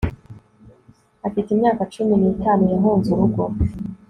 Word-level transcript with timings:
Afite 1.27 1.49
imyaka 1.51 1.81
cumi 1.93 2.13
nitatu 2.21 2.63
yahunze 2.73 3.07
urugo 3.11 3.43